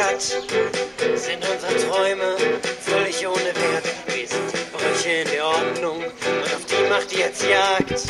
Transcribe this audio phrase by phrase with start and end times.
[0.00, 2.34] Stadt sind unsere Träume
[2.80, 3.84] völlig ohne Wert.
[4.06, 8.04] Wir sind Brüche in der Ordnung und auf die macht jetzt Jagd,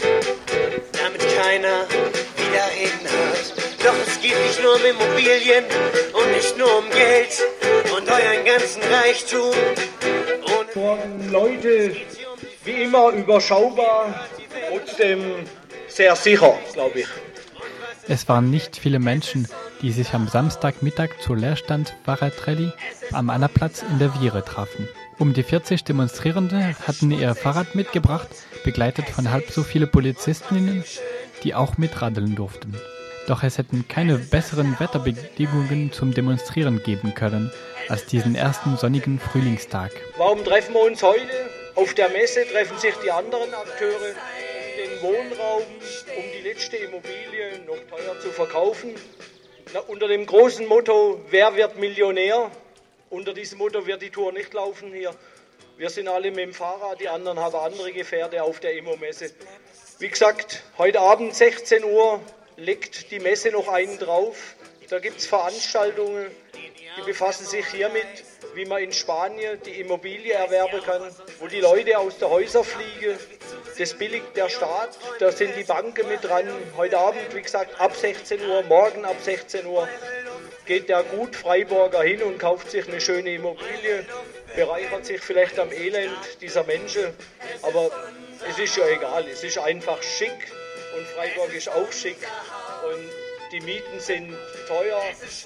[0.92, 1.88] damit keiner
[2.36, 3.54] wieder reden hört.
[3.82, 5.64] Doch es geht nicht nur um Immobilien
[6.12, 7.42] und nicht nur um Geld
[7.96, 9.52] und euren ganzen Reichtum.
[10.76, 11.96] Ohne Leute
[12.64, 14.28] wie immer überschaubar,
[14.68, 15.44] trotzdem
[15.88, 17.29] sehr sicher, glaube ich.
[18.08, 19.46] Es waren nicht viele Menschen,
[19.82, 22.72] die sich am Samstagmittag zur Leerstand Fahrradrallye
[23.12, 24.88] am Annaplatz in der Viere trafen.
[25.18, 28.28] Um die 40 Demonstrierende hatten ihr Fahrrad mitgebracht,
[28.64, 30.82] begleitet von halb so viele Polizistinnen,
[31.44, 32.74] die auch mitradeln durften.
[33.26, 37.52] Doch es hätten keine besseren Wetterbedingungen zum Demonstrieren geben können
[37.88, 39.92] als diesen ersten sonnigen Frühlingstag.
[40.16, 41.28] Warum treffen wir uns heute?
[41.74, 44.14] Auf der Messe treffen sich die anderen Akteure
[45.02, 45.62] Wohnraum,
[46.16, 48.94] um die letzte Immobilie noch teuer zu verkaufen.
[49.72, 52.50] Na, unter dem großen Motto, wer wird Millionär?
[53.08, 55.14] Unter diesem Motto wird die Tour nicht laufen hier.
[55.78, 59.32] Wir sind alle mit dem Fahrrad, die anderen haben andere Gefährte auf der Immo-Messe.
[59.98, 62.20] Wie gesagt, heute Abend 16 Uhr
[62.56, 64.54] legt die Messe noch einen drauf.
[64.90, 66.26] Da gibt es Veranstaltungen,
[66.98, 68.04] die befassen sich hiermit,
[68.54, 71.02] wie man in Spanien die Immobilie erwerben kann,
[71.38, 73.18] wo die Leute aus der Häuser fliegen.
[73.80, 76.46] Das billigt der Staat, da sind die Banken mit dran.
[76.76, 79.88] Heute Abend, wie gesagt, ab 16 Uhr, morgen ab 16 Uhr
[80.66, 84.04] geht der Gut Freiburger hin und kauft sich eine schöne Immobilie,
[84.54, 87.04] bereichert sich vielleicht am Elend dieser Menschen.
[87.62, 87.90] Aber
[88.50, 90.52] es ist ja egal, es ist einfach schick
[90.98, 92.18] und Freiburg ist auch schick.
[92.84, 93.08] Und
[93.50, 94.36] die Mieten sind
[94.68, 95.00] teuer,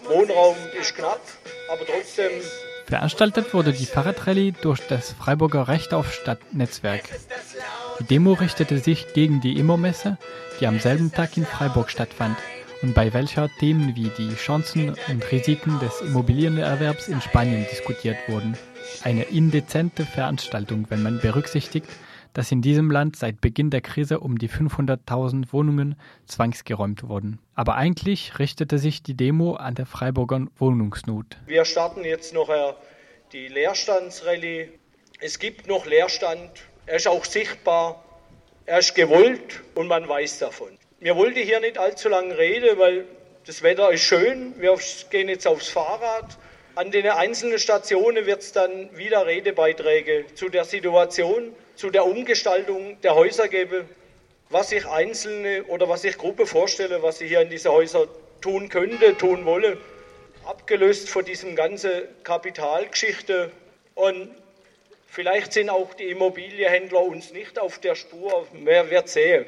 [0.08, 1.22] Wohnraum ist knapp,
[1.70, 2.32] aber trotzdem.
[2.88, 7.04] Veranstaltet wurde die Fahrradrallye durch das Freiburger Recht auf Stadt-Netzwerk.
[8.00, 10.18] Die Demo richtete sich gegen die Immo-Messe,
[10.58, 12.36] die am selben Tag in Freiburg stattfand
[12.82, 18.58] und bei welcher Themen wie die Chancen und Risiken des Immobilienerwerbs in Spanien diskutiert wurden.
[19.04, 21.88] Eine indezente Veranstaltung, wenn man berücksichtigt,
[22.32, 25.94] dass in diesem Land seit Beginn der Krise um die 500.000 Wohnungen
[26.26, 27.38] zwangsgeräumt wurden.
[27.54, 31.38] Aber eigentlich richtete sich die Demo an der Freiburger Wohnungsnot.
[31.46, 32.74] Wir starten jetzt noch äh,
[33.32, 34.72] die Leerstandsrallye.
[35.20, 36.50] Es gibt noch Leerstand,
[36.86, 38.04] er ist auch sichtbar,
[38.66, 40.76] er ist gewollt und man weiß davon.
[41.00, 43.04] Mir wollte hier nicht allzu lange reden, weil
[43.46, 44.54] das Wetter ist schön.
[44.58, 44.74] Wir
[45.10, 46.38] gehen jetzt aufs Fahrrad.
[46.76, 53.00] An den einzelnen Stationen wird es dann wieder Redebeiträge zu der Situation, zu der Umgestaltung
[53.02, 53.88] der Häuser geben,
[54.48, 58.08] was sich Einzelne oder was sich Gruppe vorstelle, was sie hier in diese Häuser
[58.40, 59.78] tun könnte, tun wolle.
[60.46, 61.90] Abgelöst von diesem ganzen
[62.22, 63.50] Kapitalgeschichte.
[63.94, 64.30] Und
[65.14, 68.46] vielleicht sind auch die Immobilienhändler uns nicht auf der Spur.
[68.64, 69.46] Wer wird sehen.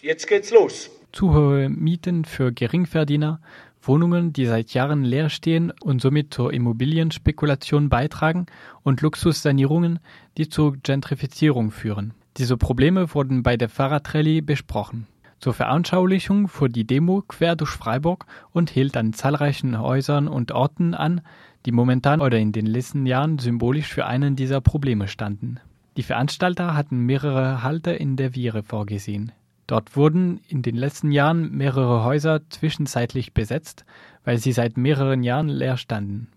[0.00, 0.90] Jetzt geht's los.
[1.12, 3.40] Zu hohe Mieten für Geringverdiener,
[3.82, 8.46] Wohnungen, die seit Jahren leer stehen und somit zur Immobilienspekulation beitragen
[8.82, 10.00] und Luxussanierungen,
[10.38, 12.14] die zur Gentrifizierung führen.
[12.36, 15.06] Diese Probleme wurden bei der Fahrradrallye besprochen.
[15.38, 20.94] Zur Veranschaulichung fuhr die Demo quer durch Freiburg und hielt an zahlreichen Häusern und Orten
[20.94, 21.20] an,
[21.66, 25.60] die momentan oder in den letzten Jahren symbolisch für einen dieser Probleme standen.
[25.96, 29.32] Die Veranstalter hatten mehrere Halte in der Viere vorgesehen.
[29.66, 33.84] Dort wurden in den letzten Jahren mehrere Häuser zwischenzeitlich besetzt,
[34.24, 36.28] weil sie seit mehreren Jahren leer standen.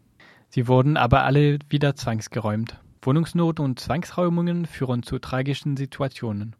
[0.50, 2.80] Sie wurden aber alle wieder zwangsgeräumt.
[3.02, 6.56] Wohnungsnot und Zwangsräumungen führen zu tragischen Situationen.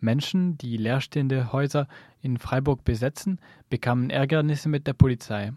[0.00, 1.88] Menschen, die leerstehende Häuser
[2.22, 3.38] in Freiburg besetzen,
[3.68, 5.52] bekamen Ärgernisse mit der Polizei.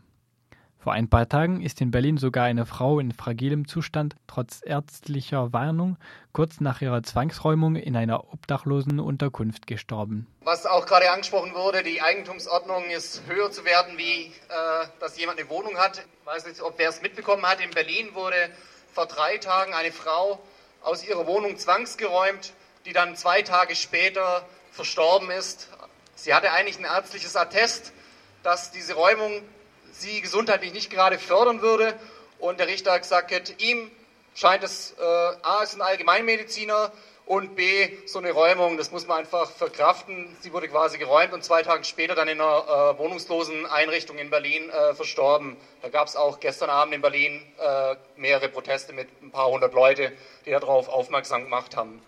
[0.84, 5.54] Vor ein paar Tagen ist in Berlin sogar eine Frau in fragilem Zustand trotz ärztlicher
[5.54, 5.98] Warnung
[6.34, 10.26] kurz nach ihrer Zwangsräumung in einer obdachlosen Unterkunft gestorben.
[10.44, 15.40] Was auch gerade angesprochen wurde, die Eigentumsordnung ist höher zu werden, wie äh, dass jemand
[15.40, 16.00] eine Wohnung hat.
[16.00, 17.62] Ich weiß nicht, ob wer es mitbekommen hat.
[17.62, 18.50] In Berlin wurde
[18.92, 20.42] vor drei Tagen eine Frau
[20.82, 22.54] aus ihrer Wohnung zwangsgeräumt,
[22.88, 25.70] die dann zwei Tage später verstorben ist.
[26.16, 27.94] Sie hatte eigentlich ein ärztliches Attest,
[28.42, 29.44] dass diese Räumung
[29.92, 31.94] sie gesundheitlich nicht gerade fördern würde.
[32.40, 33.92] Und der Richter hat gesagt, ihm
[34.34, 36.92] scheint es, äh, A, ist ein Allgemeinmediziner
[37.26, 40.36] und B, so eine Räumung, das muss man einfach verkraften.
[40.42, 44.30] Sie wurde quasi geräumt und zwei Tage später dann in einer äh, wohnungslosen Einrichtung in
[44.30, 45.56] Berlin äh, verstorben.
[45.82, 49.74] Da gab es auch gestern Abend in Berlin äh, mehrere Proteste mit ein paar hundert
[49.74, 50.12] Leute,
[50.46, 52.02] die darauf aufmerksam gemacht haben.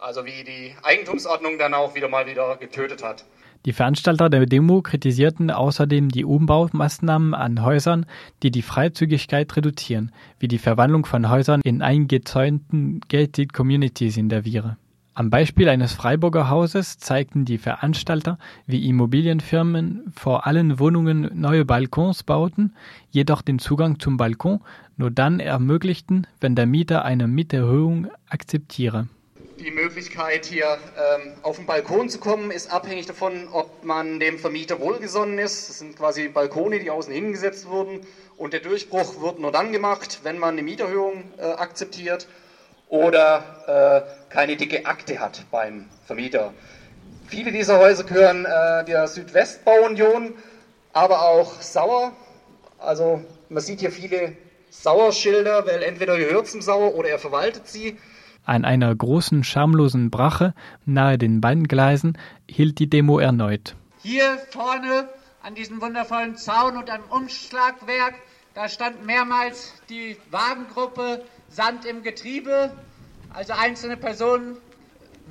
[0.00, 3.24] Also wie die Eigentumsordnung dann auch wieder mal wieder getötet hat.
[3.66, 8.06] Die Veranstalter der Demo kritisierten außerdem die Umbaumaßnahmen an Häusern,
[8.42, 14.44] die die Freizügigkeit reduzieren, wie die Verwandlung von Häusern in eingezäunten Gated Communities in der
[14.44, 14.78] Viere.
[15.12, 22.22] Am Beispiel eines Freiburger Hauses zeigten die Veranstalter, wie Immobilienfirmen vor allen Wohnungen neue Balkons
[22.22, 22.72] bauten,
[23.10, 24.60] jedoch den Zugang zum Balkon
[24.96, 29.08] nur dann ermöglichten, wenn der Mieter eine Mieterhöhung akzeptiere.
[29.60, 34.38] Die Möglichkeit, hier ähm, auf den Balkon zu kommen, ist abhängig davon, ob man dem
[34.38, 35.68] Vermieter wohlgesonnen ist.
[35.68, 38.00] Das sind quasi Balkone, die außen hingesetzt wurden.
[38.38, 42.26] Und der Durchbruch wird nur dann gemacht, wenn man eine Mieterhöhung äh, akzeptiert
[42.88, 46.54] oder äh, keine dicke Akte hat beim Vermieter.
[47.28, 50.32] Viele dieser Häuser gehören äh, der Südwestbauunion,
[50.94, 52.12] aber auch Sauer.
[52.78, 54.32] Also man sieht hier viele
[54.70, 57.98] Sauerschilder, weil entweder gehört zum Sauer oder er verwaltet sie.
[58.44, 60.54] An einer großen, schamlosen Brache
[60.84, 63.76] nahe den beiden Gleisen hielt die Demo erneut.
[64.02, 65.08] Hier vorne
[65.42, 68.14] an diesem wundervollen Zaun und am Umschlagwerk,
[68.54, 72.72] da stand mehrmals die Wagengruppe Sand im Getriebe,
[73.32, 74.56] also einzelne Personen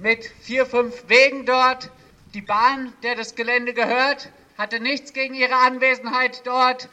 [0.02, 1.90] mit vier, fünf Wegen dort.
[2.34, 6.90] Die Bahn, der das Gelände gehört, hatte nichts gegen ihre Anwesenheit dort,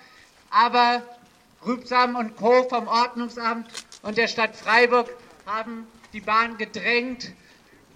[0.50, 1.02] aber
[1.66, 2.64] Rübsam und Co.
[2.68, 3.66] vom Ordnungsamt
[4.02, 5.08] und der Stadt Freiburg
[5.46, 7.32] haben die Bahn gedrängt,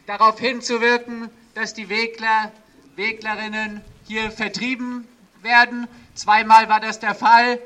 [0.06, 2.52] darauf hinzuwirken, dass die Wegler,
[2.96, 5.06] Weglerinnen hier vertrieben
[5.42, 5.88] werden.
[6.14, 7.58] Zweimal war das der Fall.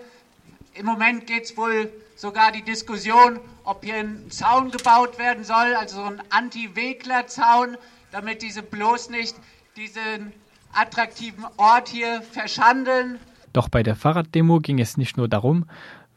[0.75, 5.75] Im Moment geht es wohl sogar die Diskussion, ob hier ein Zaun gebaut werden soll,
[5.75, 7.77] also so ein Anti-Wegler-Zaun,
[8.11, 9.37] damit diese bloß nicht
[9.77, 10.33] diesen
[10.73, 13.19] attraktiven Ort hier verschandeln.
[13.53, 15.67] Doch bei der Fahrraddemo ging es nicht nur darum,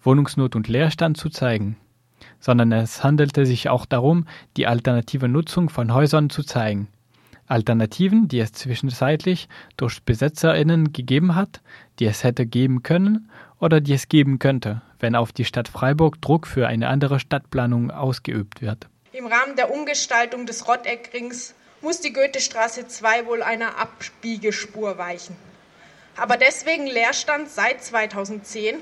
[0.03, 1.77] Wohnungsnot und Leerstand zu zeigen,
[2.39, 4.25] sondern es handelte sich auch darum,
[4.55, 6.87] die alternative Nutzung von Häusern zu zeigen.
[7.47, 9.47] Alternativen, die es zwischenzeitlich
[9.77, 11.61] durch BesetzerInnen gegeben hat,
[11.99, 13.29] die es hätte geben können
[13.59, 17.89] oder die es geben könnte, wenn auf die Stadt Freiburg Druck für eine andere Stadtplanung
[17.89, 18.87] ausgeübt wird.
[19.13, 25.35] Im Rahmen der Umgestaltung des Rotteckrings muss die Goethestraße 2 wohl einer Abbiegespur weichen.
[26.17, 28.75] Aber deswegen Leerstand seit 2010.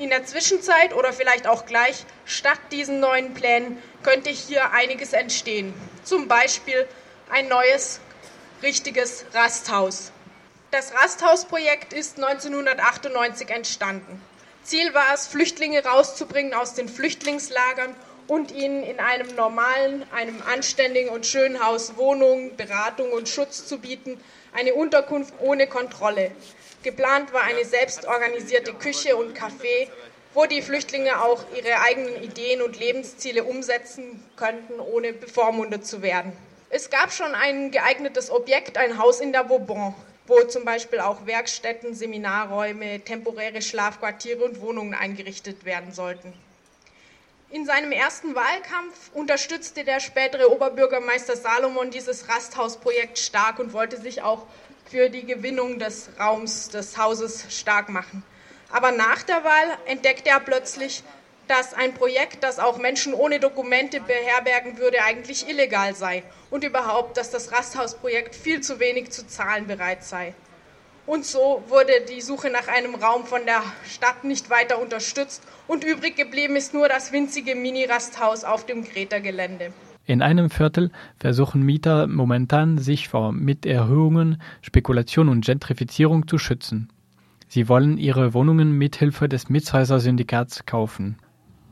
[0.00, 5.74] In der Zwischenzeit oder vielleicht auch gleich statt diesen neuen Plänen könnte hier einiges entstehen.
[6.04, 6.88] Zum Beispiel
[7.28, 8.00] ein neues,
[8.62, 10.10] richtiges Rasthaus.
[10.70, 14.22] Das Rasthausprojekt ist 1998 entstanden.
[14.62, 17.94] Ziel war es, Flüchtlinge rauszubringen aus den Flüchtlingslagern
[18.26, 23.78] und ihnen in einem normalen, einem anständigen und schönen Haus Wohnung, Beratung und Schutz zu
[23.78, 24.18] bieten,
[24.54, 26.30] eine Unterkunft ohne Kontrolle.
[26.82, 29.88] Geplant war eine selbstorganisierte Küche und Café,
[30.32, 36.32] wo die Flüchtlinge auch ihre eigenen Ideen und Lebensziele umsetzen könnten, ohne bevormundet zu werden.
[36.70, 39.94] Es gab schon ein geeignetes Objekt, ein Haus in der Vauban,
[40.26, 46.32] wo zum Beispiel auch Werkstätten, Seminarräume, temporäre Schlafquartiere und Wohnungen eingerichtet werden sollten.
[47.52, 54.22] In seinem ersten Wahlkampf unterstützte der spätere Oberbürgermeister Salomon dieses Rasthausprojekt stark und wollte sich
[54.22, 54.46] auch
[54.88, 58.22] für die Gewinnung des Raums des Hauses stark machen.
[58.70, 61.02] Aber nach der Wahl entdeckte er plötzlich,
[61.48, 67.16] dass ein Projekt, das auch Menschen ohne Dokumente beherbergen würde, eigentlich illegal sei und überhaupt,
[67.16, 70.34] dass das Rasthausprojekt viel zu wenig zu zahlen bereit sei.
[71.06, 75.84] Und so wurde die Suche nach einem Raum von der Stadt nicht weiter unterstützt und
[75.84, 79.72] übrig geblieben ist nur das winzige Mini-Rasthaus auf dem Greta-Gelände.
[80.06, 86.88] In einem Viertel versuchen Mieter momentan, sich vor Mieterhöhungen, Spekulation und Gentrifizierung zu schützen.
[87.48, 91.18] Sie wollen ihre Wohnungen mithilfe des Mietshäuser-Syndikats kaufen.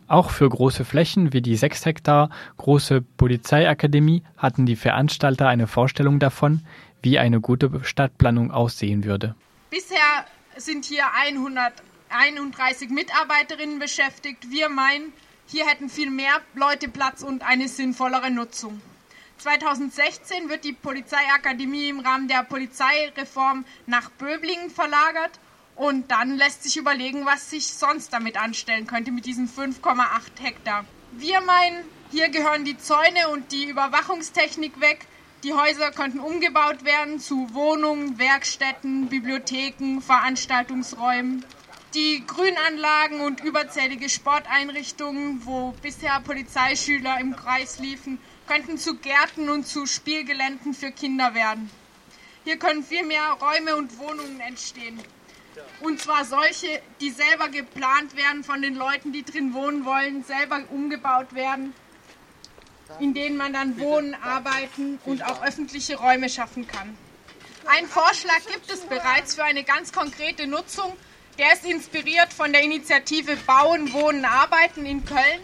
[0.08, 6.18] Auch für große Flächen wie die sechs Hektar große Polizeiakademie hatten die Veranstalter eine Vorstellung
[6.18, 6.62] davon,
[7.02, 9.34] wie eine gute Stadtplanung aussehen würde.
[9.70, 10.24] Bisher
[10.56, 14.50] sind hier 131 Mitarbeiterinnen beschäftigt.
[14.50, 15.12] Wir meinen,
[15.46, 18.80] hier hätten viel mehr Leute Platz und eine sinnvollere Nutzung.
[19.38, 25.38] 2016 wird die Polizeiakademie im Rahmen der Polizeireform nach Böblingen verlagert
[25.76, 30.84] und dann lässt sich überlegen, was sich sonst damit anstellen könnte mit diesen 5,8 Hektar.
[31.12, 35.06] Wir meinen, hier gehören die Zäune und die Überwachungstechnik weg.
[35.45, 41.45] Die Häuser könnten umgebaut werden zu Wohnungen, Werkstätten, Bibliotheken, Veranstaltungsräumen.
[41.95, 48.18] Die Grünanlagen und überzählige Sporteinrichtungen, wo bisher Polizeischüler im Kreis liefen,
[48.49, 51.71] könnten zu Gärten und zu Spielgeländen für Kinder werden.
[52.42, 54.99] Hier können viel mehr Räume und Wohnungen entstehen.
[55.80, 60.64] Und zwar solche, die selber geplant werden von den Leuten, die drin wohnen wollen, selber
[60.71, 61.75] umgebaut werden,
[63.00, 66.97] in denen man dann wohnen, arbeiten und auch öffentliche Räume schaffen kann.
[67.66, 70.97] Ein Vorschlag gibt es bereits für eine ganz konkrete Nutzung.
[71.38, 75.40] Der ist inspiriert von der Initiative Bauen, Wohnen, Arbeiten in Köln,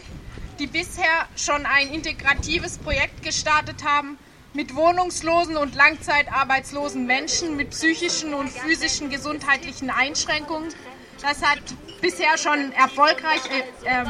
[0.59, 4.17] die bisher schon ein integratives Projekt gestartet haben,
[4.53, 10.73] mit wohnungslosen und langzeitarbeitslosen Menschen mit psychischen und physischen gesundheitlichen Einschränkungen.
[11.21, 11.59] Das hat
[12.01, 14.05] bisher schon erfolgreich äh, äh,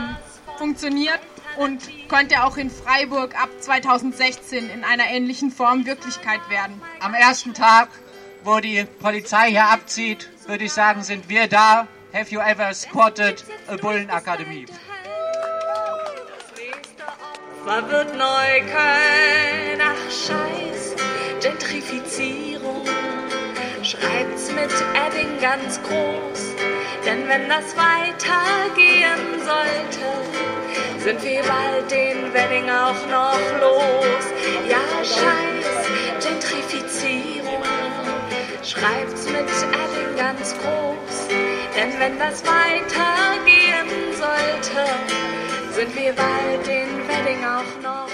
[0.58, 1.20] funktioniert
[1.58, 6.82] und könnte auch in Freiburg ab 2016 in einer ähnlichen Form Wirklichkeit werden.
[7.00, 7.90] Am ersten Tag,
[8.44, 11.88] wo die Polizei hier abzieht, würde ich sagen, sind wir da.
[12.14, 14.66] Have you ever spotted a Bullenakademie?
[17.66, 19.82] Was wird Neukölln?
[19.82, 20.96] Ach Scheiß,
[21.42, 22.86] Gentrifizierung.
[23.82, 26.56] Schreibt's mit Edding ganz groß,
[27.06, 30.05] denn wenn das weitergehen sollte,
[31.06, 34.24] sind wir bald den Wedding auch noch los.
[34.68, 37.62] Ja, Scheiß, Gentrifizierung.
[38.64, 41.28] Schreibt's mit Edding ganz groß,
[41.78, 44.90] denn wenn das weitergehen sollte,
[45.76, 48.05] sind wir bald den Wedding auch noch